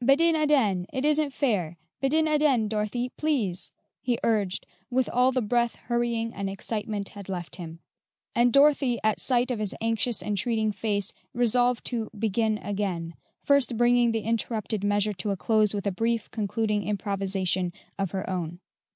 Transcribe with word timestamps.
"Bedin 0.00 0.36
aden; 0.36 0.86
it 0.92 1.04
isn't 1.04 1.32
fair; 1.32 1.76
bedin 2.00 2.28
aden, 2.28 2.68
Dorothy, 2.68 3.08
please," 3.16 3.72
he 4.00 4.20
urged 4.22 4.64
with 4.88 5.08
all 5.08 5.32
the 5.32 5.42
breath 5.42 5.74
hurrying 5.74 6.32
and 6.32 6.48
excitement 6.48 7.08
had 7.08 7.28
left 7.28 7.56
him; 7.56 7.80
and 8.32 8.52
Dorothy, 8.52 9.00
at 9.02 9.18
sight 9.18 9.50
of 9.50 9.58
his 9.58 9.74
anxious, 9.80 10.22
entreating 10.22 10.70
face, 10.70 11.12
resolved 11.34 11.84
to 11.86 12.08
"begin 12.16 12.58
again," 12.58 13.14
first 13.42 13.76
bringing 13.76 14.12
the 14.12 14.20
interrupted 14.20 14.84
measure 14.84 15.12
to 15.14 15.30
a 15.32 15.36
close 15.36 15.74
with 15.74 15.88
a 15.88 15.90
brief 15.90 16.30
concluding 16.30 16.84
improvisation 16.84 17.72
of 17.98 18.12
her 18.12 18.30
own. 18.30 18.60